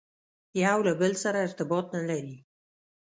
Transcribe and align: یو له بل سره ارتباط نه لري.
یو 0.63 0.77
له 0.87 0.93
بل 1.01 1.13
سره 1.23 1.37
ارتباط 1.47 1.85
نه 1.95 2.01
لري. 2.09 2.35